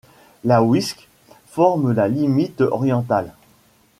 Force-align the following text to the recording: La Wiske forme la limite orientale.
La 0.43 0.63
Wiske 0.63 1.07
forme 1.45 1.91
la 1.91 2.07
limite 2.07 2.61
orientale. 2.63 3.35